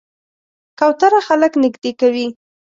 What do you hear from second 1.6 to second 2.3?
نږدې کوي.